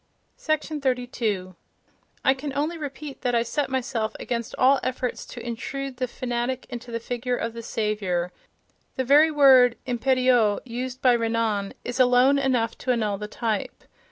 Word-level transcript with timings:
—32. 0.39 1.55
I 2.25 2.33
can 2.33 2.51
only 2.53 2.75
repeat 2.75 3.21
that 3.21 3.35
I 3.35 3.43
set 3.43 3.69
myself 3.69 4.15
against 4.19 4.55
all 4.57 4.79
efforts 4.81 5.27
to 5.27 5.45
intrude 5.45 5.97
the 5.97 6.07
fanatic 6.07 6.65
into 6.71 6.91
the 6.91 6.99
figure 6.99 7.35
of 7.37 7.53
the 7.53 7.61
Saviour: 7.61 8.31
the 8.95 9.03
very 9.05 9.29
word 9.29 9.75
impérieux, 9.85 10.59
used 10.65 11.03
by 11.03 11.13
Renan, 11.13 11.75
is 11.85 11.99
alone 11.99 12.39
enough 12.39 12.75
to 12.79 12.91
annul 12.91 13.19
the 13.19 13.27
type. 13.27 13.83